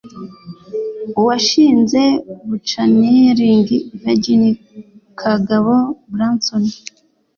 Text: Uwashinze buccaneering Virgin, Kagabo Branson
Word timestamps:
Uwashinze 1.19 2.01
buccaneering 2.47 3.67
Virgin, 4.01 4.43
Kagabo 5.19 5.75
Branson 6.13 6.63